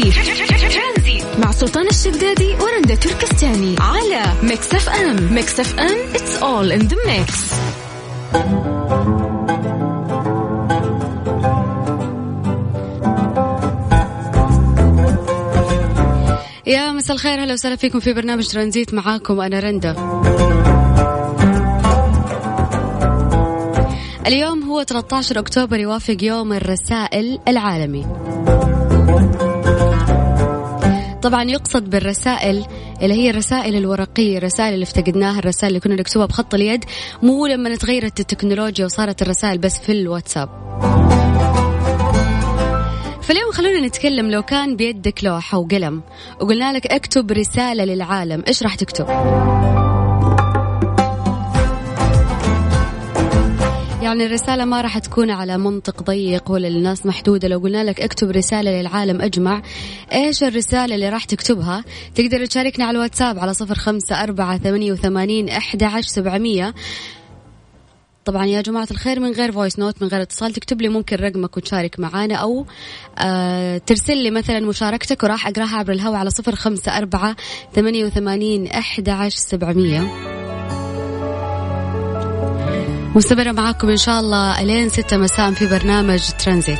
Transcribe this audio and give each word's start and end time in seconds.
ترانزي 0.00 1.24
مع 1.38 1.52
سلطان 1.52 1.86
الشدادي 1.86 2.54
ورندا 2.54 2.94
تركستاني 2.94 3.76
على 3.80 4.22
Mix 4.42 4.74
FM. 4.74 5.34
Mix 5.34 5.60
FM 5.60 5.96
it's 6.14 6.42
all 6.42 6.72
in 6.78 6.88
the 6.88 6.96
mix. 7.08 7.54
يا 16.66 16.92
مساء 16.92 17.16
الخير 17.16 17.44
هلا 17.44 17.52
وسهلا 17.52 17.76
فيكم 17.76 18.00
في 18.00 18.12
برنامج 18.12 18.46
ترانزيت 18.46 18.94
معاكم 18.94 19.40
أنا 19.40 19.60
رندا. 19.60 19.96
اليوم 24.26 24.62
هو 24.62 24.82
13 24.82 25.38
أكتوبر 25.38 25.80
يوافق 25.80 26.16
يوم 26.22 26.52
الرسائل 26.52 27.38
العالمي. 27.48 28.06
طبعا 31.22 31.44
يقصد 31.44 31.90
بالرسائل 31.90 32.66
اللي 33.02 33.14
هي 33.14 33.30
الرسائل 33.30 33.76
الورقية 33.76 34.38
الرسائل 34.38 34.74
اللي 34.74 34.82
افتقدناها 34.82 35.38
الرسائل 35.38 35.68
اللي 35.68 35.80
كنا 35.80 35.94
نكتبها 35.94 36.26
بخط 36.26 36.54
اليد 36.54 36.84
مو 37.22 37.46
لما 37.46 37.76
تغيرت 37.76 38.20
التكنولوجيا 38.20 38.84
وصارت 38.84 39.22
الرسائل 39.22 39.58
بس 39.58 39.78
في 39.78 39.92
الواتساب 39.92 40.48
فاليوم 43.22 43.52
خلونا 43.52 43.86
نتكلم 43.86 44.30
لو 44.30 44.42
كان 44.42 44.76
بيدك 44.76 45.24
لوحة 45.24 45.58
وقلم 45.58 46.02
وقلنا 46.40 46.72
لك 46.72 46.86
اكتب 46.86 47.32
رسالة 47.32 47.84
للعالم 47.84 48.44
إيش 48.48 48.62
راح 48.62 48.74
تكتب؟ 48.74 49.06
يعني 54.08 54.26
الرسالة 54.26 54.64
ما 54.64 54.80
راح 54.80 54.98
تكون 54.98 55.30
على 55.30 55.58
منطق 55.58 56.02
ضيق 56.02 56.50
ولا 56.50 56.68
للناس 56.68 57.06
محدودة. 57.06 57.48
لو 57.48 57.58
قلنا 57.58 57.84
لك 57.84 58.00
اكتب 58.00 58.30
رسالة 58.30 58.70
للعالم 58.70 59.22
أجمع 59.22 59.62
إيش 60.12 60.42
الرسالة 60.42 60.94
اللي 60.94 61.08
راح 61.08 61.24
تكتبها؟ 61.24 61.84
تقدر 62.14 62.46
تشاركنا 62.46 62.84
على 62.84 62.96
الواتساب 62.96 63.38
على 63.38 63.54
صفر 63.54 63.74
خمسة 63.74 64.22
أربعة 64.22 64.58
ثمانية 64.58 64.92
وثمانين 64.92 65.48
أحد 65.48 65.82
عشر 65.82 66.08
سبعمية. 66.08 66.74
طبعا 68.24 68.46
يا 68.46 68.60
جماعة 68.60 68.88
الخير 68.90 69.20
من 69.20 69.32
غير 69.32 69.52
voice 69.52 69.78
note 69.78 70.02
من 70.02 70.08
غير 70.08 70.22
اتصال 70.22 70.52
تكتب 70.52 70.82
لي 70.82 70.88
ممكن 70.88 71.16
رقمك 71.16 71.56
وتشارك 71.56 72.00
معانا 72.00 72.34
أو 72.34 72.66
آه 73.18 73.78
ترسل 73.78 74.16
لي 74.16 74.30
مثلا 74.30 74.60
مشاركتك 74.60 75.22
وراح 75.22 75.46
أقراها 75.46 75.76
عبر 75.76 75.92
الهواء 75.92 76.16
على 76.16 76.30
صفر 76.30 76.54
خمسة 76.54 76.98
أربعة 76.98 77.36
ثمانية 77.74 78.04
وثمانين 78.04 78.66
أحد 78.66 79.08
عشر 79.08 79.38
سبعمية. 79.38 80.37
مستمرة 83.18 83.52
معاكم 83.52 83.90
إن 83.90 83.96
شاء 83.96 84.20
الله 84.20 84.60
ألين 84.60 84.88
ستة 84.88 85.16
مساء 85.16 85.52
في 85.52 85.66
برنامج 85.66 86.20
ترانزيت. 86.44 86.78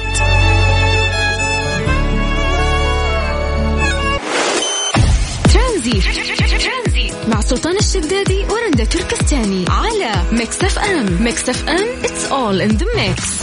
ترانزي 5.53 7.12
مع 7.28 7.41
سلطان 7.41 7.77
الشدادي 7.77 8.44
ورندا 8.50 8.84
تركستاني 8.84 9.64
على 9.69 10.12
Mix 10.33 10.65
FM. 10.65 11.23
Mix 11.23 11.48
FM 11.48 12.03
it's 12.03 12.31
all 12.31 12.70
in 12.70 12.78
the 12.78 12.86
mix. 12.97 13.42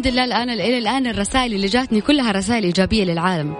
الحمد 0.00 0.12
لله 0.12 0.24
الآن 0.24 0.50
إلى 0.50 0.78
الآن 0.78 1.06
الرسائل 1.06 1.54
اللي 1.54 1.66
جاتني 1.66 2.00
كلها 2.00 2.32
رسائل 2.32 2.64
إيجابية 2.64 3.04
للعالم. 3.04 3.54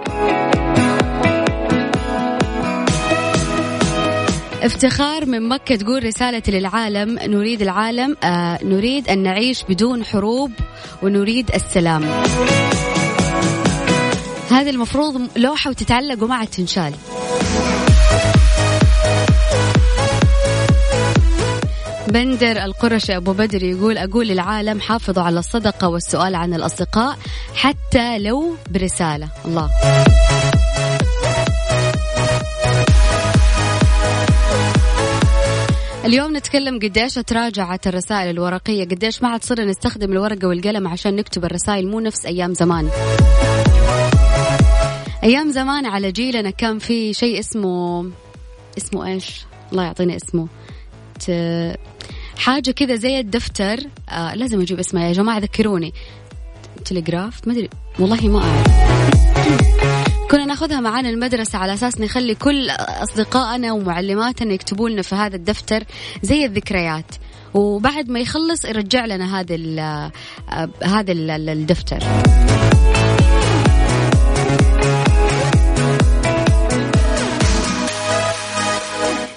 افتخار 4.62 5.26
من 5.26 5.48
مكة 5.48 5.76
تقول 5.76 6.04
رسالة 6.04 6.42
للعالم 6.48 7.18
نريد 7.18 7.62
العالم 7.62 8.16
آه 8.24 8.58
نريد 8.64 9.08
أن 9.08 9.22
نعيش 9.22 9.64
بدون 9.68 10.04
حروب 10.04 10.52
ونريد 11.02 11.50
السلام. 11.54 12.04
هذه 14.50 14.70
المفروض 14.70 15.28
لوحة 15.36 15.70
وتتعلق 15.70 16.22
وما 16.22 16.34
عاد 16.34 16.48
تنشال. 16.48 16.92
بندر 22.10 22.64
القرشي 22.64 23.16
أبو 23.16 23.32
بدر 23.32 23.62
يقول 23.62 23.98
أقول 23.98 24.28
للعالم 24.28 24.80
حافظوا 24.80 25.22
على 25.22 25.38
الصدقة 25.38 25.88
والسؤال 25.88 26.34
عن 26.34 26.54
الأصدقاء 26.54 27.18
حتى 27.54 28.18
لو 28.18 28.56
برسالة. 28.70 29.28
الله. 29.44 29.70
اليوم 36.04 36.36
نتكلم 36.36 36.78
قديش 36.78 37.14
تراجعت 37.14 37.86
الرسائل 37.86 38.30
الورقية 38.30 38.84
قديش 38.84 39.22
ما 39.22 39.28
عاد 39.28 39.44
صرنا 39.44 39.64
نستخدم 39.64 40.12
الورقة 40.12 40.48
والقلم 40.48 40.88
عشان 40.88 41.16
نكتب 41.16 41.44
الرسائل 41.44 41.86
مو 41.86 42.00
نفس 42.00 42.26
أيام 42.26 42.54
زمان. 42.54 42.90
أيام 45.24 45.50
زمان 45.50 45.86
على 45.86 46.12
جيلنا 46.12 46.50
كان 46.50 46.78
في 46.78 47.14
شيء 47.14 47.38
اسمه 47.38 48.10
اسمه 48.78 49.06
إيش؟ 49.06 49.44
الله 49.72 49.84
يعطيني 49.84 50.16
اسمه. 50.16 50.48
ت... 51.26 51.30
حاجة 52.38 52.70
كذا 52.70 52.94
زي 52.94 53.20
الدفتر. 53.20 53.80
آه 54.08 54.34
لازم 54.34 54.60
أجيب 54.60 54.78
اسمها 54.78 55.08
يا 55.08 55.12
جماعة 55.12 55.38
ذكروني. 55.38 55.92
تلغراف 56.84 57.48
ما 57.48 57.52
أدري. 57.52 57.68
والله 57.98 58.28
ما 58.28 58.38
أعرف. 58.38 58.66
كنا 60.30 60.44
ناخذها 60.44 60.80
معانا 60.80 61.10
المدرسة 61.10 61.58
على 61.58 61.74
أساس 61.74 62.00
نخلي 62.00 62.34
كل 62.34 62.70
أصدقائنا 62.70 63.72
ومعلماتنا 63.72 64.52
يكتبوا 64.54 64.88
لنا 64.88 65.02
في 65.02 65.14
هذا 65.14 65.36
الدفتر 65.36 65.84
زي 66.22 66.44
الذكريات. 66.44 67.14
وبعد 67.54 68.08
ما 68.08 68.20
يخلص 68.20 68.64
يرجع 68.64 69.04
لنا 69.04 69.40
هذا 69.40 69.54
ال 69.54 70.10
هذا 70.82 71.12
ال 71.12 71.48
الدفتر. 71.48 71.98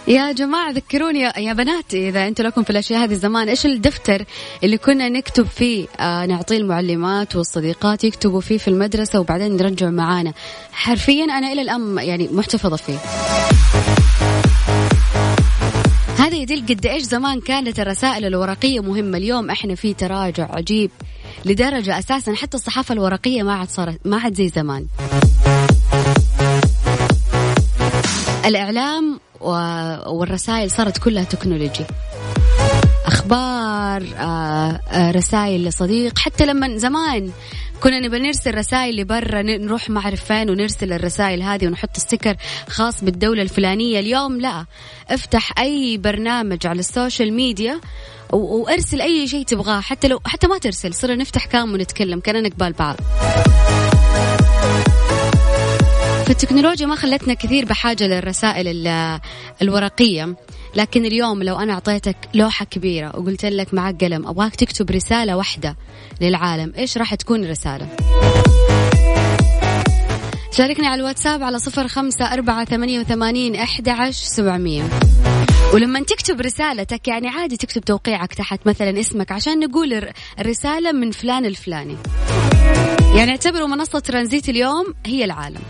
يا 0.08 0.32
جماعة 0.32 0.72
ذكروني 0.72 1.20
يا 1.20 1.54
بنات 1.54 1.94
إذا 1.94 2.28
أنتم 2.28 2.44
لكم 2.44 2.64
في 2.64 2.70
الأشياء 2.70 3.04
هذه 3.04 3.14
زمان 3.14 3.50
إيش 3.50 3.66
الدفتر 3.66 4.26
اللي 4.64 4.78
كنا 4.78 5.10
نكتب 5.10 5.48
فيه؟ 5.48 5.88
آه 6.00 6.26
نعطيه 6.26 6.58
المعلمات 6.58 7.36
والصديقات 7.36 8.04
يكتبوا 8.04 8.42
فيه 8.42 8.58
في 8.58 8.68
المدرسة 8.68 9.20
وبعدين 9.20 9.58
نرجع 9.58 9.90
معانا. 9.90 10.34
حرفيا 10.72 11.24
أنا 11.24 11.52
إلى 11.52 11.62
الآن 11.62 11.98
يعني 11.98 12.30
محتفظة 12.32 12.76
فيه. 12.76 12.98
هذا 16.18 16.36
يدل 16.36 16.66
قد 16.70 16.86
إيش 16.86 17.04
زمان 17.04 17.40
كانت 17.42 17.80
الرسائل 17.80 18.26
الورقية 18.26 18.80
مهمة. 18.80 19.18
اليوم 19.18 19.50
إحنا 19.50 19.76
في 19.76 19.94
تراجع 19.94 20.56
عجيب 20.56 20.92
لدرجة 21.46 22.00
أساسا 22.00 22.36
حتى 22.36 22.58
الصحافة 22.58 22.94
الورقية 22.94 23.44
ما 23.44 23.54
عاد 23.54 23.70
صارت 23.70 24.00
ما 24.06 24.18
عاد 24.18 24.34
زي 24.34 24.50
زمان. 24.50 24.88
الإعلام 28.46 29.20
والرسائل 29.44 30.72
صارت 30.72 30.98
كلها 30.98 31.24
technology. 31.24 31.86
أخبار 33.06 34.04
آه، 34.18 34.80
آه، 34.92 35.12
رسائل 35.12 35.66
لصديق. 35.66 36.20
حتى 36.20 36.46
لما 36.46 36.78
زمان 36.78 37.32
كنا 37.82 38.00
نبغى 38.00 38.20
نرسل 38.20 38.56
رسائل 38.56 38.96
لبرا 38.96 39.42
نروح 39.42 39.90
ما 39.90 40.00
اعرف 40.00 40.24
فين 40.24 40.50
ونرسل 40.50 40.94
الرسائل 40.94 41.44
هذه 41.44 41.68
ونحط 41.68 41.98
sticker 41.98 42.36
خاص 42.70 43.04
بالدولة 43.04 43.42
الفلانية. 43.42 44.00
اليوم 44.00 44.42
لا. 44.42 44.66
افتح 45.10 45.60
أي 45.60 45.98
برنامج 45.98 46.68
على 46.68 46.80
ال 46.80 46.87
social 46.87 47.34
media 47.34 47.80
وارسل 48.32 49.02
أي 49.02 49.28
شيء 49.28 49.46
تبغاه. 49.46 49.80
حتى 49.82 50.08
لو 50.08 50.20
حتى 50.26 50.48
ما 50.48 50.58
ترسل 50.58 50.94
صرنا 50.94 51.16
نفتح 51.16 51.46
cam 51.46 51.74
ونتكلم 51.74 52.20
كأننا 52.20 52.50
قبال 52.50 52.74
بعض. 52.74 52.96
فالتكنولوجيا 56.26 56.86
ما 56.86 56.96
خلتنا 56.96 57.34
كثير 57.34 57.66
بحاجة 57.66 58.08
للرسائل 58.08 58.88
الورقية. 59.62 60.36
لكن 60.76 61.06
اليوم 61.06 61.44
لو 61.44 61.60
أنا 61.60 61.74
أعطيتك 61.74 62.16
لوحة 62.34 62.66
كبيرة 62.66 63.20
وقلت 63.20 63.46
لك 63.46 63.74
معك 63.74 64.04
قلم 64.04 64.28
أبغاك 64.28 64.56
تكتب 64.56 64.92
رسالة 64.92 65.38
واحدة 65.38 65.76
للعالم 66.22 66.74
إيش 66.78 66.98
راح 66.98 67.16
تكون 67.16 67.44
الرسالة؟ 67.44 67.88
شاركني 70.52 70.88
على 70.88 71.02
الواتساب 71.02 71.44
على 71.44 71.60
صفر 71.60 71.88
خمسة 71.88 72.34
أربعة 72.34 72.66
ثمانية 72.66 73.00
وثمانين 73.00 73.56
أحد 73.56 73.90
عشر 73.90 74.26
سبعمية. 74.26 74.84
ولما 75.74 76.04
تكتب 76.04 76.42
رسالتك 76.42 77.08
يعني 77.08 77.28
عادي 77.28 77.58
تكتب 77.58 77.82
توقيعك 77.82 78.34
تحت 78.34 78.60
مثلا 78.66 79.00
اسمك 79.00 79.32
عشان 79.32 79.60
نقول 79.60 80.10
الرسالة 80.40 80.92
من 80.92 81.12
فلان 81.12 81.46
الفلاني 81.46 81.96
يعني 83.16 83.32
اعتبروا 83.32 83.68
منصة 83.68 84.00
ترانزيت 84.00 84.50
اليوم 84.50 84.94
هي 85.06 85.26
العالم. 85.26 85.62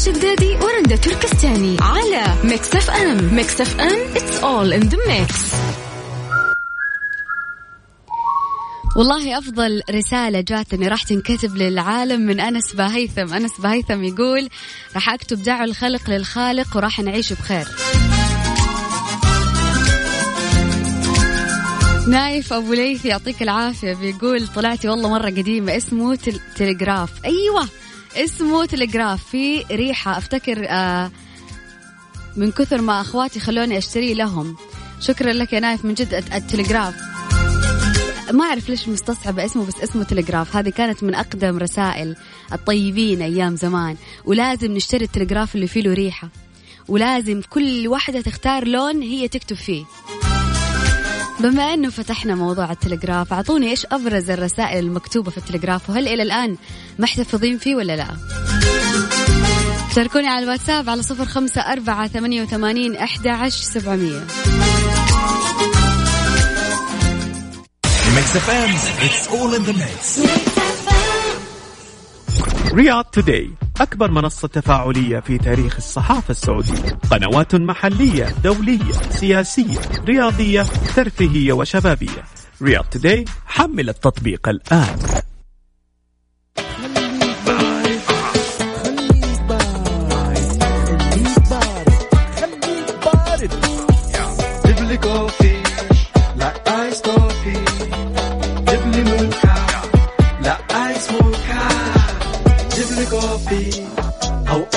الشدادي 0.00 0.54
ورندا 0.54 0.96
تركستاني 0.96 1.76
على 1.80 2.34
Mix 2.44 2.74
FM 2.74 3.34
Mix 3.34 3.60
FM 3.60 4.14
it's 4.14 4.40
all 4.42 4.80
in 4.80 4.90
the 4.90 4.96
mix. 4.96 5.34
والله 8.96 9.38
أفضل 9.38 9.82
رسالة 9.90 10.40
جاتني 10.40 10.88
راح 10.88 11.02
تنكتب 11.02 11.56
للعالم 11.56 12.20
من 12.20 12.40
أنس 12.40 12.72
باهيثم. 12.72 13.34
أنس 13.34 13.60
باهيثم 13.60 14.04
يقول 14.04 14.48
راح 14.94 15.08
أكتب 15.08 15.42
دعوا 15.42 15.64
الخلق 15.64 16.10
للخالق 16.10 16.76
وراح 16.76 17.00
نعيش 17.00 17.32
بخير. 17.32 17.68
نايف 22.08 22.52
أبو 22.52 22.72
ليث 22.72 23.04
يعطيك 23.04 23.42
العافية. 23.42 23.94
بيقول 23.94 24.48
طلعتي 24.48 24.88
والله 24.88 25.08
مرة 25.10 25.26
قديمة. 25.26 25.76
اسمه 25.76 26.14
تل... 26.14 26.40
تلغراف. 26.56 27.10
أيوه. 27.24 27.68
اسمه 28.16 28.66
تلغراف. 28.66 29.24
في 29.24 29.64
ريحة 29.70 30.18
أفتكر 30.18 30.66
آه 30.68 31.10
من 32.36 32.52
كثر 32.52 32.80
ما 32.80 33.00
أخواتي 33.00 33.40
خلوني 33.40 33.78
أشتري 33.78 34.14
لهم. 34.14 34.56
شكرا 35.00 35.32
لك 35.32 35.52
يا 35.52 35.60
نايف 35.60 35.84
من 35.84 35.94
جد 35.94 36.14
التلغراف. 36.14 36.94
ما 38.32 38.44
أعرف 38.44 38.68
ليش 38.68 38.88
مستصعبة 38.88 39.44
اسمه 39.44 39.66
بس 39.66 39.80
اسمه 39.82 40.04
تلغراف. 40.04 40.56
هذه 40.56 40.68
كانت 40.68 41.02
من 41.02 41.14
أقدم 41.14 41.58
رسائل 41.58 42.16
الطيبين 42.52 43.22
أيام 43.22 43.56
زمان. 43.56 43.96
ولازم 44.24 44.72
نشتري 44.72 45.04
التلغراف 45.04 45.54
اللي 45.54 45.66
فيه 45.66 45.80
له 45.80 45.92
ريحة. 45.92 46.28
ولازم 46.88 47.40
كل 47.50 47.88
واحدة 47.88 48.20
تختار 48.20 48.68
لون 48.68 49.02
هي 49.02 49.28
تكتب 49.28 49.56
فيه. 49.56 49.84
بما 51.42 51.74
أنه 51.74 51.90
فتحنا 51.90 52.34
موضوع 52.34 52.72
التلغراف 52.72 53.32
أعطوني 53.32 53.70
إيش 53.70 53.86
أبرز 53.92 54.30
الرسائل 54.30 54.84
المكتوبة 54.84 55.30
في 55.30 55.38
التلغراف 55.38 55.90
وهل 55.90 56.08
إلى 56.08 56.22
الآن 56.22 56.56
محتفظين 56.98 57.58
فيه 57.58 57.76
ولا 57.76 57.96
لا؟ 57.96 58.06
شاركوني 59.94 60.28
على 60.28 60.44
الواتساب 60.44 60.90
على 60.90 61.02
صفر 61.02 61.24
خمسة 61.24 61.60
أربعة 61.60 62.08
ثمانية 62.08 62.42
وثمانين 62.42 62.96
أحد 62.96 63.26
عشر 63.26 63.62
سبعمية. 63.62 64.26
رياض 72.74 73.04
توداي 73.04 73.50
أكبر 73.80 74.10
منصة 74.10 74.48
تفاعلية 74.48 75.20
في 75.20 75.38
تاريخ 75.38 75.76
الصحافة 75.76 76.30
السعودية. 76.30 76.98
قنوات 77.10 77.54
محلية 77.54 78.34
دولية 78.44 78.92
سياسية 79.10 79.78
رياضية 80.08 80.62
ترفيهية 80.96 81.52
وشبابية. 81.52 82.24
رياض 82.62 82.84
توداي 82.84 83.24
حمل 83.46 83.88
التطبيق 83.88 84.48
الآن. 84.48 84.98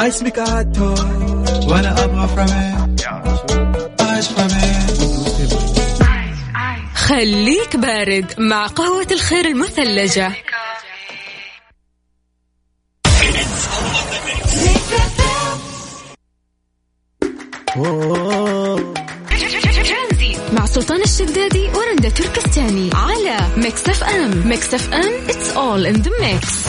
ايس 0.03 0.21
وأنا 1.67 2.03
أبغى 2.03 2.27
فرامي 2.27 2.97
ice 4.01 4.27
frappe 4.27 4.73
خليك 6.95 7.77
بارد 7.77 8.33
مع 8.37 8.67
قهوة 8.67 9.07
الخير 9.11 9.45
المثلجة. 9.45 10.31
مع 20.53 20.65
سلطان 20.65 21.01
الشدادي 21.01 21.67
ورندا 21.67 22.09
تركستاني 22.09 22.89
على 22.93 23.37
Mix 23.57 23.89
FM. 23.89 24.47
Mix 24.47 24.73
FM 24.73 25.27
it's 25.27 25.55
all 25.55 25.85
in 25.85 26.01
the 26.03 26.11
mix. 26.21 26.67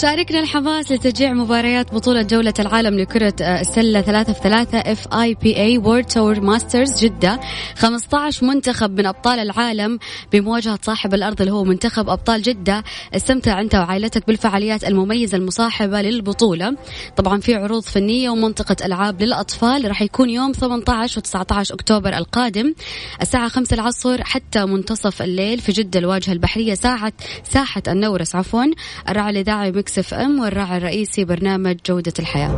شاركنا 0.00 0.40
الحماس 0.40 0.92
لتشجيع 0.92 1.32
مباريات 1.32 1.94
بطولة 1.94 2.22
جولة 2.22 2.54
العالم 2.58 2.98
لكرة 2.98 3.34
آه، 3.42 3.60
السلة 3.60 4.00
ثلاثة 4.00 4.32
في 4.32 4.40
ثلاثة 4.40 4.78
FIBA 4.78 5.56
World 5.56 6.04
Tour 6.04 6.40
Masters 6.40 7.04
جدة. 7.04 7.40
15 7.76 8.46
منتخب 8.46 8.98
من 8.98 9.06
أبطال 9.06 9.38
العالم 9.38 9.98
بمواجهة 10.32 10.78
صاحب 10.82 11.14
الأرض 11.14 11.40
اللي 11.40 11.52
هو 11.52 11.64
منتخب 11.64 12.08
أبطال 12.08 12.42
جدة. 12.42 12.84
استمتع 13.16 13.60
أنت 13.60 13.74
وعائلتك 13.74 14.26
بالفعاليات 14.26 14.84
المميزة 14.84 15.38
المصاحبة 15.38 16.02
للبطولة. 16.02 16.76
طبعا 17.16 17.40
في 17.40 17.54
عروض 17.54 17.82
فنية 17.82 18.30
ومنطقة 18.30 18.76
ألعاب 18.84 19.22
للأطفال. 19.22 19.88
راح 19.88 20.02
يكون 20.02 20.30
يوم 20.30 20.52
18 20.52 21.20
و19 21.20 21.72
أكتوبر 21.72 22.16
القادم 22.16 22.74
الساعة 23.22 23.48
5 23.48 23.74
العصر 23.74 24.24
حتى 24.24 24.64
منتصف 24.64 25.22
الليل 25.22 25.58
في 25.60 25.72
جدة 25.72 26.00
الواجهة 26.00 26.32
البحرية 26.32 26.74
ساعة 26.74 27.12
ساحة 27.44 27.82
النورس 27.88 28.34
عفوا. 28.36 28.64
الراعي 29.08 29.30
الاذاعي 29.30 29.72
Mix 29.88 29.98
FM 29.98 30.40
والراعي 30.40 30.76
الرئيسي 30.76 31.24
برنامج 31.24 31.76
جودة 31.86 32.12
الحياة. 32.18 32.50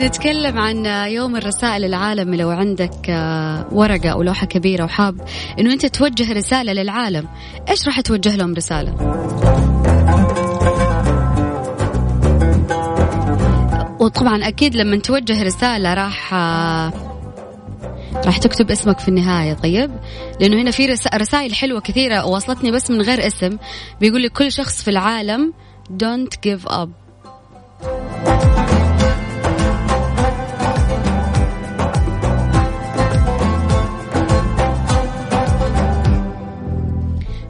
نتكلم 0.00 0.58
عن 0.58 0.86
يوم 1.10 1.36
الرسائل 1.36 1.84
العالمي. 1.84 2.36
لو 2.36 2.50
عندك 2.50 3.10
آه، 3.10 3.66
ورقة 3.72 4.08
أو 4.08 4.22
لوحة 4.22 4.46
كبيرة 4.46 4.84
وحاب 4.84 5.20
أنه 5.58 5.72
أنت 5.72 5.86
توجه 5.86 6.32
رسالة 6.32 6.72
للعالم 6.72 7.28
إيش 7.70 7.86
راح 7.86 8.00
توجه 8.00 8.36
لهم 8.36 8.54
رسالة؟ 8.54 8.94
وطبعا 14.00 14.48
أكيد 14.48 14.76
لما 14.76 14.96
توجه 14.96 15.42
رسالة 15.42 15.94
راح 15.94 16.34
آه، 16.34 17.13
راح 18.14 18.38
تكتب 18.38 18.70
اسمك 18.70 18.98
في 18.98 19.08
النهاية 19.08 19.54
طيب؟ 19.54 19.90
لأنه 20.40 20.62
هنا 20.62 20.70
في 20.70 20.86
رسائل 21.14 21.54
حلوة 21.54 21.80
كثيرة 21.80 22.26
وصلتني 22.26 22.70
بس 22.70 22.90
من 22.90 23.02
غير 23.02 23.26
اسم. 23.26 23.58
بيقول 24.00 24.22
لي 24.22 24.28
كل 24.28 24.52
شخص 24.52 24.82
في 24.82 24.90
العالم 24.90 25.52
don't 26.02 26.36
give 26.46 26.70
up. 26.70 26.88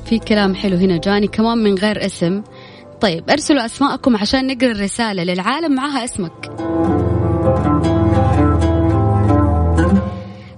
في 0.07 0.19
كلام 0.19 0.55
حلو 0.55 0.77
هنا 0.77 0.97
جاني 0.97 1.27
كمان 1.27 1.59
من 1.59 1.75
غير 1.75 2.07
اسم. 2.07 2.43
طيب 3.01 3.31
ارسلوا 3.31 3.65
أسماءكم 3.65 4.17
عشان 4.17 4.47
نقرأ 4.47 4.71
الرسالة 4.71 5.23
للعالم 5.25 5.75
معها 5.75 6.05
اسمك. 6.05 6.51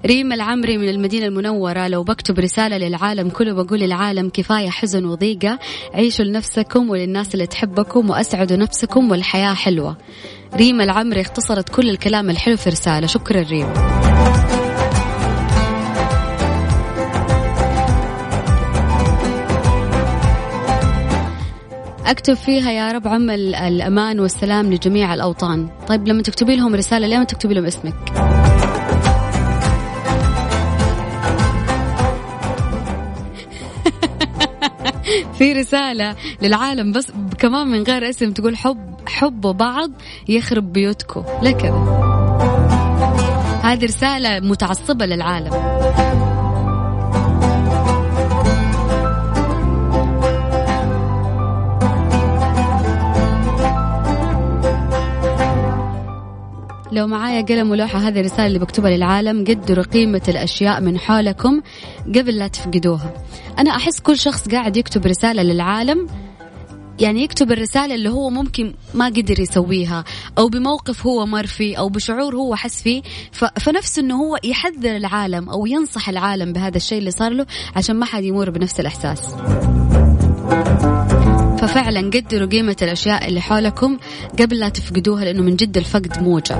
ريم 0.07 0.33
العمري 0.33 0.79
من 0.79 0.89
المدينة 0.89 1.27
المنورة. 1.27 1.89
لو 1.89 2.03
بكتب 2.03 2.39
رسالة 2.39 2.77
للعالم 2.79 3.29
كله 3.29 3.53
بقول 3.53 3.81
للعالم 3.81 4.29
كفاية 4.29 4.71
حزن 4.71 5.05
وضيقة. 5.05 5.59
عيشوا 5.95 6.25
لنفسكم 6.25 6.91
وللناس 6.91 7.35
اللي 7.35 7.47
تحبكم 7.47 8.11
وأسعدوا 8.11 8.57
نفسكم 8.57 9.11
والحياة 9.11 9.55
حلوة. 9.55 9.97
ريم 10.55 10.81
العمري 10.81 11.21
اختصرت 11.21 11.69
كل 11.69 11.91
الكلام 11.91 12.31
الحلو 12.31 12.57
في 12.57 12.71
رسالة. 12.71 13.07
شكرا 13.07 13.43
ريم. 13.43 13.67
أكتب 22.07 22.35
فيها 22.35 22.73
يا 22.73 22.93
رب 22.93 23.09
عم 23.09 23.31
الأمان 23.31 24.21
والسلام 24.21 24.73
لجميع 24.73 25.15
الأوطان. 25.15 25.69
طيب 25.89 26.09
لما 26.09 26.23
تكتبي 26.23 26.57
لهم 26.57 26.75
رسالة 26.75 27.07
ليه 27.07 27.19
ما 27.19 27.25
تكتبي 27.25 27.55
لهم 27.55 27.67
اسمك؟ 27.67 27.95
في 35.39 35.53
رسالة 35.53 36.17
للعالم 36.43 36.93
بس 36.93 37.13
كمان 37.39 37.67
من 37.67 37.83
غير 37.83 38.09
اسم 38.09 38.33
تقول 38.33 38.57
حب 38.57 38.97
حبوا 39.07 39.53
بعض 39.53 39.91
يخرب 40.29 40.73
بيوتكم. 40.73 41.25
ليه 41.43 41.51
كذا؟ 41.51 42.07
هذه 43.63 43.85
رسالة 43.85 44.41
متعصبة 44.41 45.07
للعالم. 45.07 45.51
لو 56.97 57.07
معايا 57.07 57.43
قلم 57.43 57.71
ولوحة 57.71 57.99
هذه 57.99 58.21
الرسالة 58.21 58.47
اللي 58.47 58.59
بكتبها 58.59 58.91
للعالم. 58.91 59.45
قدروا 59.45 59.85
قيمة 59.85 60.23
الأشياء 60.29 60.81
من 60.81 60.99
حولكم 60.99 61.61
قبل 62.07 62.37
لا 62.39 62.49
تفقدوها. 62.49 63.13
أنا 63.59 63.71
أحس 63.71 64.01
كل 64.01 64.19
شخص 64.19 64.49
قاعد 64.49 64.77
يكتب 64.77 65.07
رسالة 65.07 65.43
للعالم 65.43 66.07
يعني 67.01 67.23
يكتب 67.23 67.53
الرسالة 67.53 67.95
اللي 67.95 68.09
هو 68.09 68.31
ممكن 68.31 68.75
ما 68.95 69.07
قدر 69.07 69.41
يسويها 69.41 70.05
أو 70.39 70.49
بموقف 70.49 71.07
هو 71.07 71.27
مر 71.27 71.47
فيه 71.47 71.77
أو 71.77 71.89
بشعور 71.89 72.37
هو 72.37 72.55
حس 72.55 72.83
فيه. 72.83 73.03
فنفسه 73.61 74.03
أنه 74.03 74.15
هو 74.15 74.39
يحذر 74.45 74.97
العالم 74.97 75.49
أو 75.49 75.67
ينصح 75.67 76.09
العالم 76.09 76.53
بهذا 76.53 76.77
الشيء 76.77 76.99
اللي 76.99 77.11
صار 77.11 77.33
له 77.33 77.47
عشان 77.77 77.97
ما 77.97 78.07
حد 78.07 78.25
يمر 78.25 78.51
بنفس 78.51 78.81
الإحساس. 78.81 79.21
ففعلا 81.59 82.01
قدروا 82.01 82.49
قيمة 82.49 82.77
الأشياء 82.83 83.29
اللي 83.29 83.41
حولكم 83.41 83.99
قبل 84.41 84.59
لا 84.59 84.69
تفقدوها 84.69 85.25
لأنه 85.25 85.43
من 85.43 85.57
جد 85.57 85.77
الفقد 85.77 86.23
موجع 86.23 86.57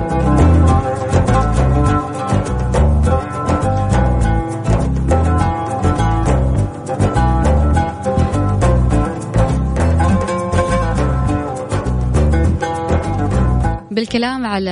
بالكلام 13.91 14.45
على 14.45 14.71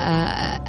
آه، 0.00 0.59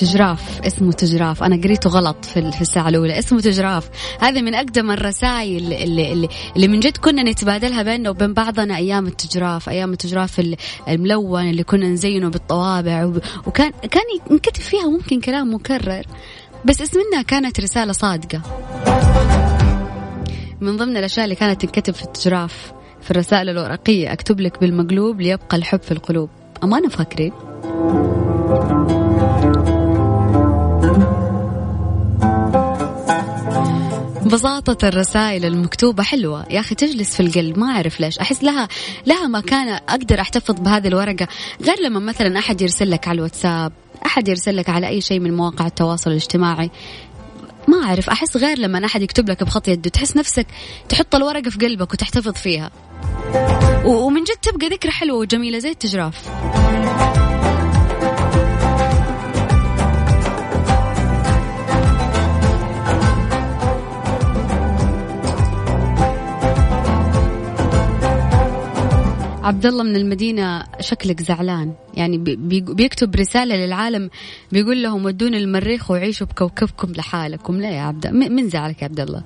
تجراف 0.00 0.60
اسمه 0.66 0.92
تجراف. 0.92 1.42
أنا 1.42 1.56
قريته 1.56 1.90
غلط 1.90 2.24
في 2.24 2.60
الساعة 2.60 2.88
الأولى. 2.88 3.18
اسمه 3.18 3.40
تجراف. 3.40 3.90
هذا 4.20 4.40
من 4.40 4.54
أقدم 4.54 4.90
الرسائل 4.90 5.72
اللي, 5.72 6.12
اللي, 6.12 6.28
اللي 6.56 6.68
من 6.68 6.80
جد 6.80 6.96
كنا 6.96 7.22
نتبادلها 7.22 7.82
بيننا 7.82 8.10
وبين 8.10 8.34
بعضنا 8.34 8.76
أيام 8.76 9.06
التجراف 9.06 9.68
أيام 9.68 9.92
التجراف 9.92 10.56
الملون 10.88 11.50
اللي 11.50 11.62
كنا 11.62 11.88
نزينه 11.88 12.28
بالطوابع 12.28 13.12
وكان 13.46 13.70
كان 13.70 14.02
ينكتب 14.30 14.62
فيها 14.62 14.88
ممكن 14.90 15.20
كلام 15.20 15.54
مكرر. 15.54 16.02
بس 16.64 16.80
اسمنا 16.80 17.22
كانت 17.22 17.60
رسالة 17.60 17.92
صادقة. 17.92 18.42
من 20.60 20.76
ضمن 20.76 20.96
الأشياء 20.96 21.24
اللي 21.24 21.36
كانت 21.36 21.60
تنكتب 21.60 21.94
في 21.94 22.02
التجراف 22.02 22.72
في 23.02 23.10
الرسائل 23.10 23.48
الورقية 23.48 24.12
أكتب 24.12 24.40
لك 24.40 24.60
بالمقلوب 24.60 25.20
ليبقى 25.20 25.56
الحب 25.56 25.82
في 25.82 25.92
القلوب. 25.92 26.30
امانه 26.64 26.88
فاكرين. 26.88 27.32
بساطة 34.32 34.88
الرسائل 34.88 35.44
المكتوبة 35.44 36.02
حلوة. 36.02 36.46
يا 36.50 36.60
أخي 36.60 36.74
تجلس 36.74 37.16
في 37.16 37.20
القلب 37.20 37.58
ما 37.58 37.66
أعرف 37.66 38.00
ليش. 38.00 38.18
أحس 38.18 38.44
لها 38.44 38.68
لها 39.06 39.28
مكان 39.28 39.68
أقدر 39.68 40.20
أحتفظ 40.20 40.54
بهذه 40.60 40.88
الورقة. 40.88 41.28
غير 41.62 41.80
لما 41.84 42.00
مثلا 42.00 42.38
أحد 42.38 42.60
يرسل 42.60 42.90
لك 42.90 43.08
على 43.08 43.16
الواتساب 43.16 43.72
أحد 44.06 44.28
يرسل 44.28 44.56
لك 44.56 44.68
على 44.68 44.88
أي 44.88 45.00
شيء 45.00 45.20
من 45.20 45.36
مواقع 45.36 45.66
التواصل 45.66 46.10
الاجتماعي. 46.10 46.70
ما 47.68 47.84
أعرف 47.84 48.10
أحس 48.10 48.36
غير 48.36 48.58
لما 48.58 48.84
أحد 48.84 49.02
يكتب 49.02 49.30
لك 49.30 49.44
بخط 49.44 49.68
يده. 49.68 49.90
تحس 49.90 50.16
نفسك 50.16 50.46
تحط 50.88 51.14
الورقة 51.14 51.50
في 51.50 51.58
قلبك 51.58 51.92
وتحتفظ 51.92 52.32
فيها. 52.32 52.70
ومن 53.84 54.24
جد 54.24 54.36
تبقى 54.42 54.68
ذكرى 54.68 54.92
حلوة 54.92 55.18
وجميلة 55.18 55.58
زي 55.58 55.70
التجراف. 55.70 56.30
عبد 69.50 69.66
الله 69.66 69.84
من 69.84 69.96
المدينة 69.96 70.64
شكلك 70.80 71.22
زعلان. 71.22 71.72
يعني 71.94 72.18
بيكتب 72.58 73.16
رسالة 73.16 73.56
للعالم 73.56 74.10
بيقول 74.52 74.82
لهم 74.82 75.04
ودون 75.04 75.34
المريخ 75.34 75.90
وعيشوا 75.90 76.26
بكوكبكم 76.26 76.92
لحالكم. 76.92 77.60
لا 77.60 77.70
يا 77.70 77.80
عبد 77.80 78.06
من 78.06 78.48
زعلك 78.48 78.82
يا 78.82 78.84
عبد 78.86 79.00
الله 79.00 79.22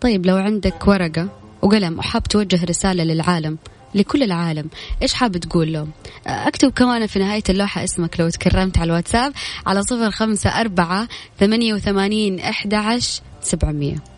طيب 0.00 0.26
لو 0.26 0.36
عندك 0.36 0.88
ورقة 0.88 1.28
وقلم 1.62 1.98
وحاب 1.98 2.22
توجه 2.22 2.64
رسالة 2.64 3.04
للعالم 3.04 3.58
لكل 3.94 4.22
العالم 4.22 4.68
إيش 5.02 5.14
حاب 5.14 5.36
تقول 5.36 5.72
لهم؟ 5.72 5.90
أكتب 6.26 6.70
كمان 6.70 7.06
في 7.06 7.18
نهاية 7.18 7.42
اللوحة 7.48 7.84
اسمك 7.84 8.20
لو 8.20 8.28
تكرمت 8.28 8.78
على 8.78 8.90
الواتساب 8.90 9.32
على 9.66 9.82
صفر 9.82 10.10
خمسة 10.10 10.50
أربعة 10.50 11.08
ثمانية 11.38 11.74
وثمانين 11.74 12.40
أحد 12.40 12.74
عشر 12.74 13.22
سبعمية. 13.42 14.09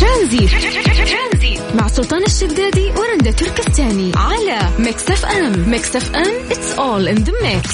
ترانزيت. 0.00 1.60
مع 1.74 1.88
سلطان 1.88 2.22
الشدادي 2.22 2.90
ورندا 2.90 3.30
تركستاني 3.30 4.12
على 4.16 4.58
Mix 4.78 5.10
FM. 5.10 5.70
Mix 5.70 5.96
FM 5.96 6.48
it's 6.48 6.78
all 6.78 7.08
in 7.14 7.24
the 7.24 7.32
mix. 7.44 7.68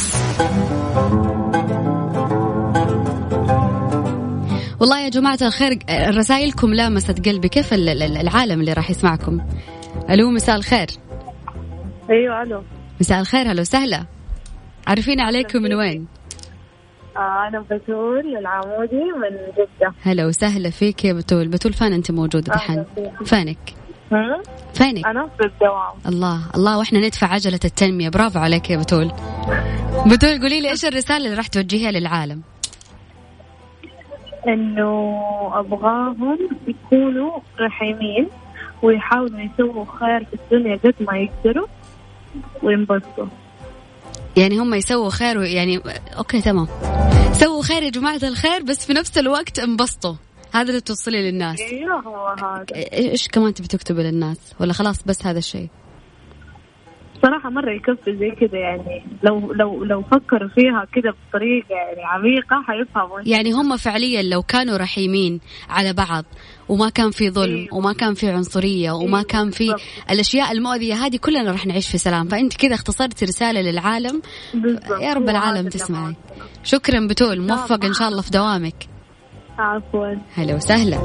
والله 4.80 5.00
يا 5.00 5.08
جماعة 5.08 5.38
الخير 5.42 5.78
رسائلكم 5.90 6.74
لامست 6.74 7.28
قلبي. 7.28 7.48
كيف 7.48 7.74
العالم 7.74 8.60
اللي 8.60 8.72
راح 8.72 8.90
يسمعكم؟ 8.90 9.40
ألو 10.10 10.30
مساء 10.30 10.56
الخير. 10.56 10.86
أيوة 12.10 12.42
ألو. 12.42 12.62
مساء 13.00 13.20
الخير 13.20 13.52
هلا 13.52 13.60
وسهلا. 13.60 14.04
عارفين 14.86 15.20
عليكم 15.20 15.62
من 15.62 15.74
وين؟ 15.74 16.06
أنا 17.16 17.64
بتول 17.70 18.36
العمودي 18.36 19.04
من 19.04 19.36
جدة. 19.56 19.92
هلا 20.02 20.26
وسهلا 20.26 20.70
فيك 20.70 21.04
يا 21.04 21.12
بتول. 21.12 21.48
بتول 21.48 21.72
فين 21.72 21.92
أنت 21.92 22.10
موجودة؟ 22.10 22.54
دحين 22.54 22.84
فينك؟ 23.24 23.58
فينك؟ 24.74 25.06
أنا 25.06 25.28
في 25.38 25.44
الدوام. 25.44 25.92
الله 26.06 26.40
الله 26.54 26.78
وإحنا 26.78 26.98
ندفع 26.98 27.26
عجلة 27.26 27.60
التنمية. 27.64 28.08
برافو 28.08 28.38
عليك 28.38 28.70
يا 28.70 28.76
بتول. 28.76 29.12
بتول 30.06 30.40
قولي 30.40 30.60
لي 30.60 30.70
إيش 30.70 30.84
الرسالة 30.84 31.24
اللي 31.24 31.36
راح 31.36 31.46
توجهيها 31.46 31.90
للعالم؟ 31.90 32.42
إنه 34.48 35.12
أبغاهم 35.54 36.38
يكونوا 36.68 37.38
رحيمين 37.60 38.28
ويحاولوا 38.82 39.40
يسووا 39.40 39.84
خير 39.84 40.24
في 40.24 40.34
الدنيا 40.34 40.76
قد 40.76 40.94
ما 41.00 41.18
يقدروا 41.18 41.66
وينبسطوا. 42.62 43.26
يعني 44.36 44.58
هم 44.58 44.74
يسووا 44.74 45.10
خير 45.10 45.42
يعني 45.42 45.80
أوكي 46.18 46.40
تمام. 46.40 46.66
سووا 47.32 47.62
خير 47.62 47.82
يا 47.82 47.90
جماعة 47.90 48.20
الخير 48.22 48.62
بس 48.62 48.86
في 48.86 48.92
نفس 48.92 49.18
الوقت 49.18 49.58
انبسطوا. 49.58 50.14
هذا 50.54 50.68
اللي 50.68 50.80
توصلي 50.80 51.30
للناس. 51.30 51.60
أيوه 51.60 52.00
هو 52.00 52.26
هذا. 52.26 52.64
إيش 52.92 53.28
كمان 53.28 53.54
تبي 53.54 53.68
تكتبي 53.68 54.02
للناس؟ 54.02 54.54
ولا 54.60 54.72
خلاص 54.72 55.02
بس 55.02 55.26
هذا 55.26 55.38
الشيء؟ 55.38 55.68
صراحة 57.22 57.50
مرة 57.50 57.70
يكفي 57.70 58.16
زي 58.16 58.30
كذا 58.30 58.58
يعني 58.58 59.06
لو 59.22 59.52
لو 59.52 59.84
لو 59.84 60.02
فكروا 60.02 60.48
فيها 60.48 60.86
كذا 60.94 61.14
بطريقة 61.28 61.74
يعني 61.74 62.04
عميقة 62.04 62.62
حيفهموا. 62.66 63.20
يعني 63.26 63.52
هم 63.52 63.76
فعليا 63.76 64.22
لو 64.22 64.42
كانوا 64.42 64.76
رحيمين 64.76 65.40
على 65.68 65.92
بعض 65.92 66.24
وما 66.70 66.88
كان 66.88 67.10
في 67.10 67.30
ظلم 67.30 67.56
إيه. 67.56 67.68
وما 67.72 67.92
كان 67.92 68.14
في 68.14 68.30
عنصرية 68.30 68.92
وما 68.92 69.18
إيه. 69.18 69.24
كان 69.24 69.50
في 69.50 69.74
الأشياء 70.10 70.52
المؤذية 70.52 70.94
هذه 70.94 71.16
كلنا 71.16 71.50
راح 71.50 71.66
نعيش 71.66 71.88
في 71.88 71.98
سلام. 71.98 72.28
فأنت 72.28 72.56
كذا 72.56 72.74
اختصرت 72.74 73.24
رسالة 73.24 73.60
للعالم. 73.60 74.22
يا 75.00 75.12
رب 75.12 75.28
العالم 75.28 75.68
تسمعي 75.68 76.14
شكرا 76.64 77.06
بتول. 77.06 77.40
موفق 77.40 77.84
إن 77.84 77.92
شاء 77.94 78.08
الله 78.08 78.22
في 78.22 78.30
دوامك. 78.30 78.74
عفوا. 79.58 80.14
هلا 80.34 80.54
وسهلا. 80.54 80.98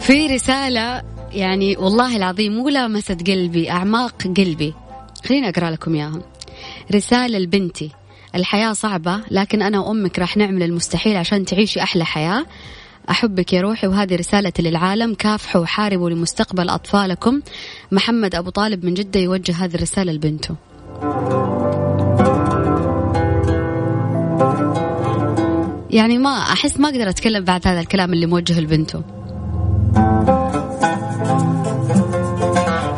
في 0.00 0.26
رسالة 0.26 1.02
يعني 1.32 1.76
والله 1.76 2.16
العظيم 2.16 2.52
مو 2.52 2.68
لامست 2.68 3.30
قلبي 3.30 3.70
أعماق 3.70 4.22
قلبي. 4.22 4.74
خليني 5.24 5.48
أقرأ 5.48 5.70
لكم 5.70 5.94
إياها 5.94 6.20
رسالة 6.94 7.38
لبنتي. 7.38 7.90
الحياة 8.34 8.72
صعبة 8.72 9.20
لكن 9.30 9.62
أنا 9.62 9.80
وأمك 9.80 10.18
راح 10.18 10.36
نعمل 10.36 10.62
المستحيل 10.62 11.16
عشان 11.16 11.44
تعيشي 11.44 11.82
أحلى 11.82 12.04
حياة. 12.04 12.46
أحبك 13.10 13.52
يا 13.52 13.60
روحي 13.60 13.86
وهذه 13.86 14.16
رسالة 14.16 14.52
للعالم. 14.58 15.14
كافحوا 15.14 15.60
وحاربوا 15.60 16.10
لمستقبل 16.10 16.68
أطفالكم. 16.68 17.40
محمد 17.92 18.34
أبو 18.34 18.50
طالب 18.50 18.84
من 18.84 18.94
جدة 18.94 19.20
يوجه 19.20 19.64
هذه 19.64 19.74
الرسالة 19.74 20.12
لبنته. 20.12 20.56
يعني 25.90 26.18
ما 26.18 26.38
أحس 26.38 26.80
ما 26.80 26.88
أقدر 26.88 27.08
أتكلم 27.08 27.44
بعد 27.44 27.68
هذا 27.68 27.80
الكلام 27.80 28.12
اللي 28.12 28.26
موجه 28.26 28.60
لبنته. 28.60 29.02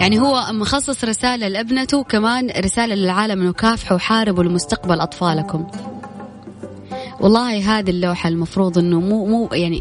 يعني 0.06 0.20
هو 0.20 0.46
مخصص 0.52 1.04
رسالة 1.04 1.48
لابنته 1.48 1.98
وكمان 1.98 2.50
رسالة 2.50 2.94
للعالم 2.94 3.40
إنه 3.40 3.52
كافحوا 3.52 3.96
وحاربوا 3.96 4.44
لمستقبل 4.44 5.00
أطفالكم. 5.00 5.66
والله 7.20 7.78
هذه 7.78 7.90
اللوحة 7.90 8.28
المفروض 8.28 8.78
إنه 8.78 9.00
مو 9.00 9.26
مو 9.26 9.48
يعني 9.52 9.80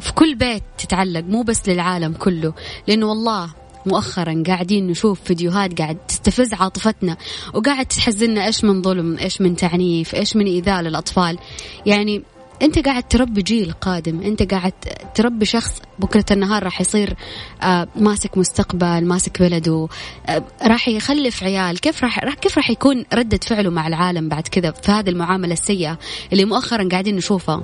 في 0.00 0.12
كل 0.12 0.34
بيت 0.34 0.62
تتعلق 0.78 1.20
مو 1.20 1.42
بس 1.42 1.68
للعالم 1.68 2.12
كله 2.12 2.52
لأنه 2.88 3.06
والله 3.06 3.50
مؤخرا 3.86 4.42
قاعدين 4.46 4.86
نشوف 4.86 5.20
فيديوهات 5.20 5.78
قاعد 5.78 5.98
تستفز 6.08 6.54
عاطفتنا 6.54 7.16
وقاعد 7.54 7.86
تحزننا 7.86 8.46
إيش 8.46 8.64
من 8.64 8.82
ظلم 8.82 9.18
إيش 9.18 9.40
من 9.40 9.56
تعنيف 9.56 10.14
إيش 10.14 10.36
من 10.36 10.46
إيذاء 10.46 10.80
للأطفال. 10.80 11.38
يعني 11.86 12.22
أنت 12.62 12.78
قاعد 12.78 13.02
تربي 13.02 13.42
جيل 13.42 13.72
قادم 13.72 14.22
أنت 14.22 14.52
قاعد 14.54 14.72
تربي 15.14 15.44
شخص 15.44 15.82
بكرة 15.98 16.24
النهار 16.30 16.62
راح 16.62 16.80
يصير 16.80 17.16
آه 17.62 17.88
ماسك 17.96 18.38
مستقبل 18.38 19.04
ماسك 19.04 19.42
بلده 19.42 19.88
آه 20.26 20.42
راح 20.62 20.88
يخلف 20.88 21.42
عيال. 21.42 21.80
كيف 21.80 22.02
راح 22.02 22.34
كيف 22.34 22.56
راح 22.56 22.70
يكون 22.70 23.04
ردة 23.14 23.40
فعله 23.46 23.70
مع 23.70 23.86
العالم 23.86 24.28
بعد 24.28 24.48
كذا 24.48 24.70
في 24.70 24.92
هذه 24.92 25.08
المعاملة 25.10 25.52
السيئة 25.52 25.98
اللي 26.32 26.44
مؤخرا 26.44 26.88
قاعدين 26.88 27.16
نشوفها؟ 27.16 27.62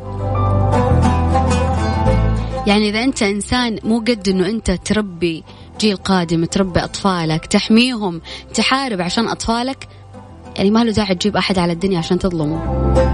يعني 2.66 2.88
إذا 2.88 3.04
أنت 3.04 3.23
إنسان 3.23 3.78
مو 3.85 3.99
قد 3.99 4.28
إنه 4.28 4.47
أنت 4.47 4.70
تربي 4.70 5.44
جيل 5.80 5.97
قادم 5.97 6.44
تربي 6.44 6.80
أطفالك 6.80 7.47
تحميهم 7.47 8.20
تحارب 8.54 9.00
عشان 9.00 9.28
أطفالك 9.28 9.88
يعني 10.56 10.70
ما 10.70 10.85
له 10.85 10.92
داعي 10.92 11.14
تجيب 11.14 11.37
أحد 11.37 11.59
على 11.59 11.73
الدنيا 11.73 11.99
عشان 11.99 12.18
تظلمه. 12.18 13.10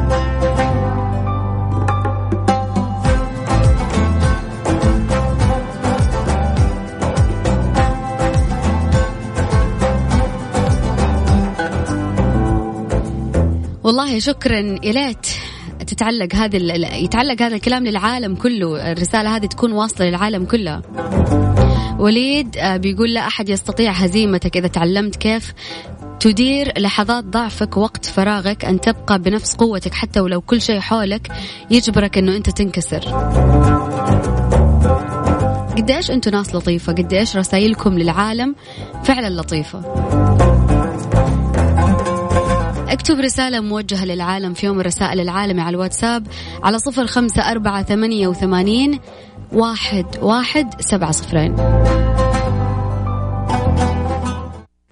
والله 13.87 14.19
شكرا. 14.19 14.61
إليت 14.61 15.27
تتعلق 15.87 16.35
هذا 16.35 16.57
يتعلق 16.97 17.43
هذا 17.43 17.55
الكلام 17.55 17.87
للعالم 17.87 18.35
كله. 18.35 18.93
الرسالة 18.93 19.37
هذه 19.37 19.47
تكون 19.47 19.73
واصلة 19.73 20.07
للعالم 20.09 20.45
كله. 20.45 20.83
وليد 21.99 22.57
آه، 22.57 22.77
بيقول 22.77 23.15
لا 23.15 23.27
أحد 23.27 23.49
يستطيع 23.49 23.93
هزيمتك 23.93 24.57
إذا 24.57 24.69
تعلمت 24.69 25.17
كيف 25.17 25.53
تدير 26.21 26.81
لحظات 26.81 27.25
ضعفك 27.25 27.77
وقت 27.77 28.07
فراغك 28.07 28.65
أن 28.65 28.81
تبقى 28.81 29.19
بنفس 29.19 29.55
قوتك 29.55 29.95
حتى 29.95 30.21
ولو 30.21 30.41
كل 30.41 30.61
شيء 30.61 30.81
حولك 30.81 31.33
يجبرك 31.71 32.19
أنه 32.19 32.37
أنت 32.37 32.51
تنكسر. 32.51 33.01
قديش 35.77 36.11
أنتوا 36.11 36.33
ناس 36.33 36.55
لطيفة 36.55 36.93
قديش 36.93 37.37
رسائلكم 37.37 37.99
للعالم 37.99 38.55
فعلا 39.05 39.41
لطيفة. 39.41 39.83
اكتب 42.89 43.21
رسالة 43.21 43.61
موجهة 43.61 44.05
للعالم 44.05 44.55
في 44.55 44.67
يوم 44.67 44.81
الرسائل 44.81 45.21
العالمي 45.21 45.61
على 45.61 45.75
الواتساب 45.75 46.27
على 46.63 46.79
صفر 46.79 47.07
خمسة 47.07 47.51
أربعة 47.51 47.83
ثمانية 47.83 48.29
وثمانين 48.29 49.01
واحد 49.53 50.07
واحد 50.23 50.81
سبعة 50.81 51.11
صفرين. 51.11 51.57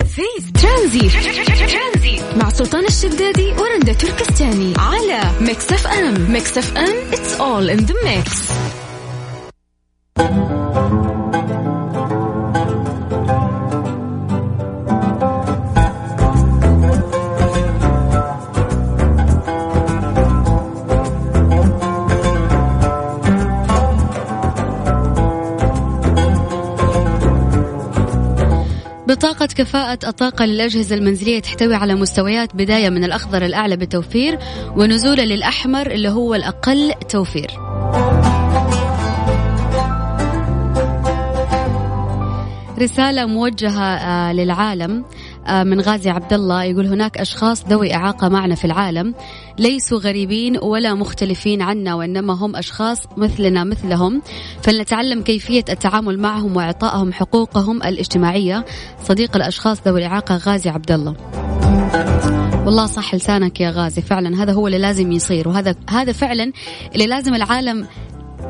فيس 0.06 0.52
ترانزي 0.52 2.20
مع 2.36 2.48
سلطان 2.48 2.84
الشدادي 2.84 3.52
ورندا 3.52 3.92
تركستاني. 3.92 4.74
على 4.78 5.20
Mix 5.40 5.73
FM. 5.73 6.32
Mix 6.32 6.58
FM 6.58 7.11
it's 7.10 7.38
all 7.40 7.70
in 7.76 7.86
the 7.86 7.94
mix. 8.04 8.52
بطاقة 29.08 29.47
كفاءة 29.47 29.99
الطاقة 30.08 30.45
للأجهزة 30.45 30.97
المنزلية 30.97 31.40
تحتوي 31.40 31.75
على 31.75 31.95
مستويات 31.95 32.56
بداية 32.56 32.88
من 32.90 33.04
الأخضر 33.04 33.45
الأعلى 33.45 33.76
بالتوفير 33.76 34.38
ونزولا 34.76 35.23
للأحمر 35.23 35.90
اللي 35.90 36.08
هو 36.08 36.34
الأقل 36.34 36.93
توفير. 37.08 37.50
رسالة 42.78 43.26
موجهة 43.26 43.84
آه، 43.84 44.32
للعالم. 44.32 45.04
من 45.49 45.80
غازي 45.80 46.11
عبد 46.11 46.33
الله 46.33 46.65
يقول 46.65 46.87
هناك 46.87 47.19
أشخاص 47.19 47.65
ذوي 47.67 47.95
إعاقة 47.95 48.28
معنا 48.28 48.54
في 48.54 48.65
العالم 48.65 49.15
ليسوا 49.59 49.99
غريبين 49.99 50.59
ولا 50.59 50.95
مختلفين 50.95 51.63
عنا 51.63 51.95
وإنما 51.95 52.33
هم 52.33 52.57
أشخاص 52.57 52.99
مثلنا 53.17 53.65
مثلهم. 53.65 54.23
فلنتعلم 54.63 55.23
كيفية 55.23 55.65
التعامل 55.69 56.19
معهم 56.19 56.57
وإعطائهم 56.57 57.13
حقوقهم 57.13 57.83
الاجتماعية. 57.83 58.65
صديق 59.04 59.37
الأشخاص 59.37 59.78
ذوي 59.87 60.00
الإعاقة 60.00 60.37
غازي 60.37 60.71
عبد 60.71 60.93
الله 60.93 61.15
والله 62.67 62.87
صح 62.87 63.15
لسانك 63.15 63.61
يا 63.61 63.71
غازي 63.71 64.02
فعلا 64.02 64.43
هذا 64.43 64.52
هو 64.52 64.67
اللي 64.67 64.78
لازم 64.78 65.13
يصير 65.13 65.49
وهذا 65.49 65.75
هذا 65.91 66.13
فعلا 66.13 66.52
اللي 66.95 67.07
لازم 67.07 67.35
العالم 67.35 67.87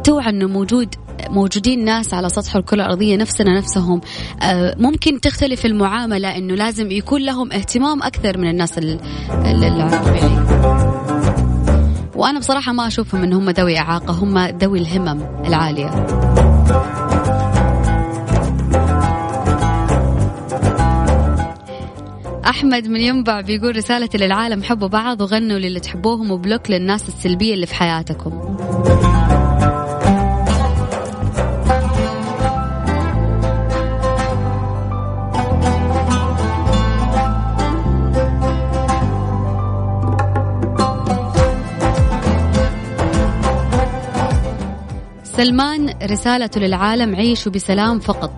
توعى 0.05 0.31
إنه 0.31 0.47
موجود 0.49 0.95
موجودين 1.31 1.85
ناس 1.85 2.14
على 2.14 2.29
سطح 2.29 2.57
الكرة 2.57 2.74
الأرضية 2.77 3.16
نفسنا 3.16 3.59
نفسهم. 3.59 4.00
آه، 4.42 4.74
ممكن 4.79 5.20
تختلف 5.20 5.66
المعاملة 5.66 6.37
أنه 6.37 6.55
لازم 6.55 6.90
يكون 6.90 7.22
لهم 7.22 7.53
اهتمام 7.53 8.03
أكثر 8.03 8.38
من 8.38 8.48
الناس 8.48 8.79
الطبيعيين 8.79 10.44
وأنا 12.14 12.38
بصراحة 12.38 12.72
ما 12.72 12.87
أشوفهم 12.87 13.22
أن 13.22 13.33
هم 13.33 13.50
ذوي 13.50 13.79
إعاقة 13.79 14.12
هم 14.12 14.38
ذوي 14.38 14.79
الهمم 14.79 15.20
العالية. 15.46 15.90
أحمد 22.46 22.88
من 22.88 23.00
ينبع 23.00 23.40
بيقول 23.40 23.77
رسالتي 23.77 24.18
للعالم 24.18 24.62
حبوا 24.62 24.88
بعض 24.88 25.20
وغنوا 25.20 25.59
للي 25.59 25.81
تحبوهم 25.81 26.31
وبلوك 26.31 26.70
للناس 26.70 27.09
السلبية 27.09 27.55
اللي 27.55 27.66
في 27.66 27.74
حياتكم. 27.74 28.54
سلمان 45.37 45.94
رسالته 46.03 46.61
للعالم 46.61 47.16
عيشوا 47.16 47.53
بسلام 47.53 47.99
فقط. 47.99 48.31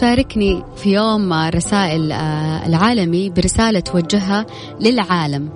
شاركني 0.00 0.64
في 0.76 0.92
يوم 0.92 1.32
رسائل 1.32 2.12
آه، 2.12 2.66
العالمي 2.66 3.30
برسالة 3.30 3.80
توجهها 3.80 4.46
للعالم. 4.80 5.50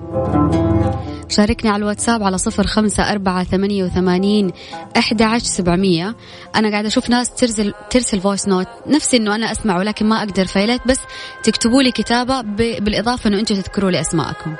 شاركني 1.28 1.70
على 1.70 1.80
الواتساب 1.80 2.22
على 2.22 2.38
صفر 2.38 2.66
خمسة 2.66 3.12
أربعة 3.12 3.44
ثمانية 3.44 3.84
وثمانين 3.84 4.50
أحد 4.96 5.22
عشر 5.22 5.44
سبعمية. 5.44 6.16
أنا 6.56 6.70
قاعدة 6.70 6.88
أشوف 6.88 7.10
ناس 7.10 7.30
ترسل 7.34 7.74
ترسل 7.90 8.20
voice 8.20 8.48
note 8.48 8.68
نفسي 8.86 9.16
إنه 9.16 9.34
أنا 9.34 9.52
أسمع 9.52 9.78
ولكن 9.78 10.06
ما 10.06 10.18
أقدر 10.18 10.44
فيا 10.44 10.59
ليت 10.59 10.80
بس 10.86 11.00
تكتبوا 11.42 11.82
لي 11.82 11.92
كتابة 11.92 12.40
بالإضافة 12.80 13.28
إنه 13.28 13.38
أنتم 13.38 13.54
تذكروا 13.54 13.90
لي 13.90 14.00
أسماءكم. 14.00 14.56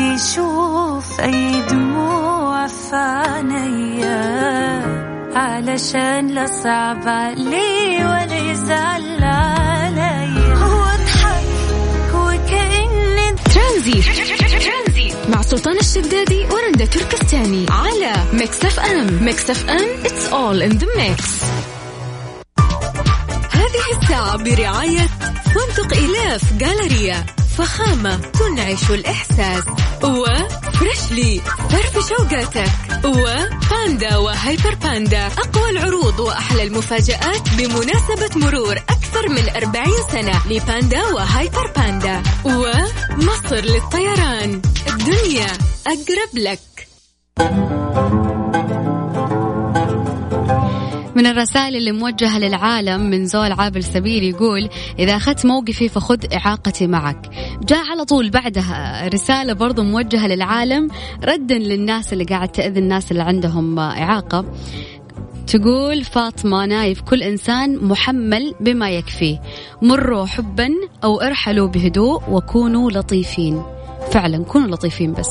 حد 0.00 0.14
يشوف 0.14 1.20
أي 1.20 1.62
دموع 1.62 2.66
في 2.66 2.96
عينيا 2.96 4.10
علشان 5.34 6.26
لا 6.26 6.46
صعب 6.46 7.08
علي 7.08 8.04
ولا 8.04 8.38
يزعل 8.50 9.24
علي 9.24 10.52
وأضحك 10.52 11.44
وكأن 12.14 13.36
ترانزي 13.54 14.02
مع 15.28 15.42
سلطان 15.42 15.78
الشدادي 15.78 16.44
ورندا 16.44 16.84
تركستاني 16.84 17.66
على 17.70 18.12
Mix 18.32 18.64
FM 18.64 19.24
Mix 19.24 19.50
FM 19.50 19.88
it's 20.04 20.32
all 20.32 20.62
in 20.62 20.78
the 20.78 20.86
mix. 20.96 21.44
هذه 23.52 24.02
الساعة 24.02 24.36
برعاية 24.36 25.08
فندق 25.54 25.96
إلاف 25.96 26.52
Galleria 26.52 27.26
فخامة 27.60 28.16
تنعش 28.16 28.90
الإحساس. 28.90 29.64
و 30.04 30.21
Freshly 30.21 31.40
فرفش 31.70 32.08
أوقاتك. 32.08 32.72
وفا 33.04 33.60
باندا 33.70 34.16
وهيبر 34.16 34.74
باندا 34.74 35.26
أقوى 35.26 35.70
العروض 35.70 36.20
وأحلى 36.20 36.62
المفاجآت 36.62 37.48
بمناسبة 37.48 38.30
مرور 38.36 38.76
أكثر 38.76 39.28
من 39.28 39.48
40 39.56 39.94
سنة 40.12 40.42
لباندا 40.48 41.06
وهيبر 41.06 41.72
باندا. 41.76 42.22
ومصر 42.44 43.56
للطيران. 43.56 44.62
الدنيا 44.88 45.48
أقرب 45.86 46.32
لك. 46.34 46.60
من 51.20 51.26
الرسائل 51.26 51.76
اللي 51.76 51.92
موجهة 51.92 52.38
للعالم 52.38 53.00
من 53.00 53.26
زول 53.26 53.52
عابر 53.52 53.80
سبيل 53.80 54.24
يقول 54.24 54.68
إذا 54.98 55.16
أخذت 55.16 55.46
موقفي 55.46 55.88
فخذ 55.88 56.18
إعاقتي 56.34 56.86
معك. 56.86 57.30
جاء 57.64 57.90
على 57.90 58.04
طول 58.04 58.30
بعدها 58.30 59.08
رسالة 59.08 59.52
برضو 59.52 59.82
موجهة 59.82 60.26
للعالم 60.26 60.88
ردا 61.24 61.58
للناس 61.58 62.12
اللي 62.12 62.24
قاعد 62.24 62.48
تأذي 62.48 62.80
الناس 62.80 63.12
اللي 63.12 63.22
عندهم 63.22 63.78
إعاقة. 63.78 64.44
تقول 65.46 66.04
فاطمة 66.04 66.66
نايف 66.66 67.00
كل 67.00 67.22
إنسان 67.22 67.84
محمل 67.84 68.54
بما 68.60 68.90
يكفيه. 68.90 69.40
مروا 69.82 70.26
حبا 70.26 70.68
أو 71.04 71.20
ارحلوا 71.20 71.68
بهدوء 71.68 72.22
وكونوا 72.30 72.90
لطيفين. 72.90 73.62
فعلا 74.10 74.44
كونوا 74.44 74.68
لطيفين 74.68 75.12
بس. 75.12 75.30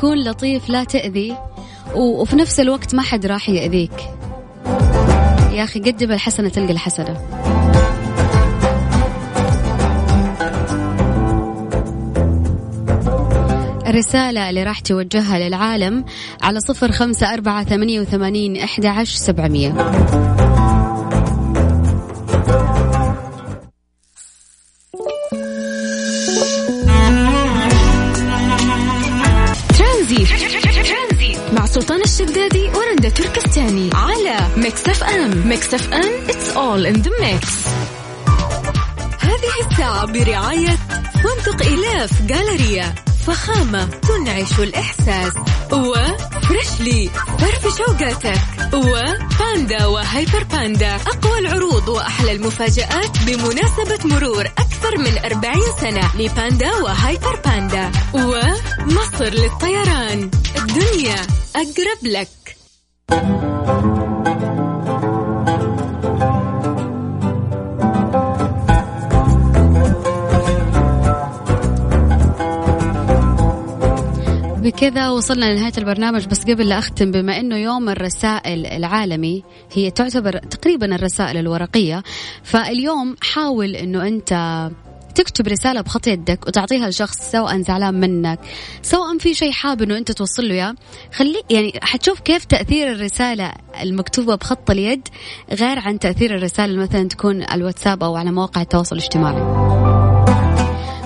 كون 0.00 0.24
لطيف 0.24 0.68
لا 0.68 0.84
تأذي 0.84 1.36
وفي 1.94 2.36
نفس 2.36 2.60
الوقت 2.60 2.94
ما 2.94 3.02
حد 3.02 3.26
راح 3.26 3.48
يأذيك. 3.48 3.92
يا 5.52 5.64
أخي 5.64 5.80
قدم 5.80 6.12
الحسنة 6.12 6.48
تلقى 6.48 6.72
الحسنة. 6.72 7.20
الرسالة 13.86 14.50
اللي 14.50 14.62
راح 14.62 14.80
توجهها 14.80 15.38
للعالم 15.38 16.04
على 16.42 16.60
صفر 16.60 16.92
خمسة 16.92 17.34
أربعة 17.34 17.64
ثمانية 17.64 18.00
وثمانين 18.00 18.56
أحد 18.56 18.86
عشر 18.86 19.16
سبعمية. 19.16 19.74
Mix 35.46 35.74
FM 35.74 36.26
it's 36.28 36.56
all 36.56 36.94
in 36.94 37.02
the 37.02 37.10
mix. 37.10 37.46
هذه 39.20 39.70
الساعة 39.70 40.06
برعاية 40.06 40.78
فندق 41.14 41.66
إلاف 41.66 42.22
جالريا 42.22 42.94
فخامة 43.26 43.84
تنعش 43.84 44.60
الإحساس. 44.60 45.32
وفريشلي 45.72 47.10
فرف 47.38 47.76
شوقاتك 47.78 48.40
وباندا 48.74 49.86
وهيبر 49.86 50.44
باندا. 50.44 50.94
أقوى 50.94 51.38
العروض 51.38 51.88
وأحلى 51.88 52.32
المفاجآت 52.32 53.18
بمناسبة 53.26 53.98
مرور 54.04 54.46
أكثر 54.46 54.98
من 54.98 55.18
40 55.18 55.62
سنة 55.80 56.10
لباندا 56.18 56.74
وهيبر 56.76 57.40
باندا. 57.44 57.90
ومصر 58.14 59.24
للطيران. 59.24 60.30
الدنيا 60.56 61.26
أقرب 61.56 62.02
لك. 62.02 62.28
بكذا 74.66 75.10
وصلنا 75.10 75.52
لنهاية 75.52 75.72
البرنامج. 75.78 76.26
بس 76.26 76.42
قبل 76.42 76.68
لا 76.68 76.78
أختم 76.78 77.10
بما 77.10 77.40
أنه 77.40 77.56
يوم 77.56 77.88
الرسائل 77.88 78.66
العالمي 78.66 79.42
هي 79.72 79.90
تعتبر 79.90 80.38
تقريبا 80.38 80.94
الرسائل 80.94 81.36
الورقية 81.36 82.02
فاليوم 82.42 83.16
حاول 83.22 83.76
أنه 83.76 84.08
أنت 84.08 84.68
تكتب 85.14 85.48
رسالة 85.48 85.80
بخط 85.80 86.06
يدك 86.06 86.46
وتعطيها 86.46 86.88
لشخص 86.88 87.30
سواء 87.30 87.60
زعلان 87.60 87.94
منك 88.00 88.38
سواء 88.82 89.18
في 89.18 89.34
شيء 89.34 89.52
حاب 89.52 89.82
إنه 89.82 89.98
أنت 89.98 90.12
توصل 90.12 90.48
له 90.48 90.54
إياه. 90.54 90.74
خلي 91.14 91.42
يعني 91.50 91.72
حتشوف 91.82 92.20
كيف 92.20 92.44
تأثير 92.44 92.92
الرسالة 92.92 93.52
المكتوبة 93.82 94.34
بخط 94.34 94.70
اليد 94.70 95.08
غير 95.52 95.78
عن 95.78 95.98
تأثير 95.98 96.36
الرسالة 96.36 96.82
مثلا 96.82 97.08
تكون 97.08 97.42
الواتساب 97.42 98.02
أو 98.02 98.16
على 98.16 98.32
مواقع 98.32 98.60
التواصل 98.60 98.96
الاجتماعي. 98.96 99.85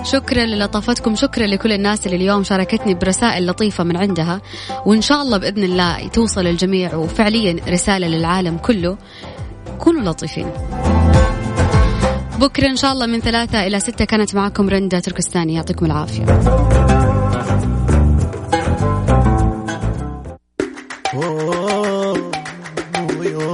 شكرا 0.03 0.45
للطافتكم 0.45 1.15
شكرا 1.15 1.47
لكل 1.47 1.73
الناس 1.73 2.07
اللي 2.07 2.17
اليوم 2.17 2.45
شاركتني 2.45 2.95
برسائل 2.95 3.47
لطيفة 3.47 3.85
من 3.85 3.97
عندها. 3.97 4.41
وإن 4.87 5.01
شاء 5.03 5.23
الله 5.23 5.39
بإذن 5.39 5.65
الله 5.65 6.09
توصل 6.09 6.47
الجميع 6.47 6.95
وفعليا 6.95 7.57
رسالة 7.69 8.07
للعالم 8.07 8.57
كله. 8.57 8.97
كونوا 9.79 10.03
لطيفين. 10.03 10.47
بكرة 12.41 12.67
إن 12.67 12.77
شاء 12.77 12.93
الله 12.93 13.07
من 13.07 13.21
ثلاثة 13.21 13.67
إلى 13.67 13.81
ستة 13.81 14.05
كانت 14.05 14.35
معكم 14.35 14.69
رندا 14.69 15.01
تركستاني. 15.01 15.55
يعطيكم 15.55 15.87
العافية. 15.87 16.25